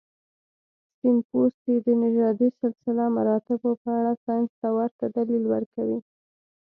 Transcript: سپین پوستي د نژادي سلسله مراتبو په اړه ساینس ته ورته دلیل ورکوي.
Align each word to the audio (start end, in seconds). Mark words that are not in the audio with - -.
سپین 0.93 1.17
پوستي 1.29 1.75
د 1.85 1.87
نژادي 2.03 2.49
سلسله 2.61 3.03
مراتبو 3.17 3.71
په 3.81 3.89
اړه 3.99 4.11
ساینس 4.23 4.51
ته 4.61 4.67
ورته 4.77 5.03
دلیل 5.17 5.43
ورکوي. 5.53 5.99